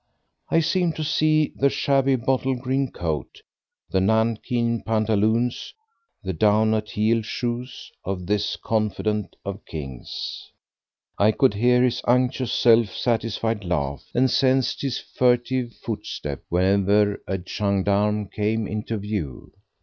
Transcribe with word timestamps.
I 0.49 0.61
seemed 0.61 0.95
to 0.95 1.03
see 1.03 1.53
the 1.55 1.69
shabby 1.69 2.15
bottle 2.15 2.55
green 2.55 2.91
coat, 2.91 3.43
the 3.91 4.01
nankeen 4.01 4.81
pantaloons, 4.83 5.75
the 6.23 6.33
down 6.33 6.73
at 6.73 6.89
heel 6.89 7.21
shoes 7.21 7.91
of 8.03 8.25
this 8.25 8.55
"confidant 8.55 9.35
of 9.45 9.63
Kings"; 9.63 10.49
I 11.19 11.31
could 11.31 11.53
hear 11.53 11.83
his 11.83 12.01
unctuous, 12.07 12.51
self 12.51 12.87
satisfied 12.89 13.63
laugh, 13.63 14.03
and 14.15 14.31
sensed 14.31 14.81
his 14.81 14.97
furtive 14.97 15.71
footstep 15.75 16.41
whene'er 16.49 17.21
a 17.27 17.37
gendarme 17.37 18.25
came 18.27 18.65
into 18.65 18.97
view. 18.97 19.53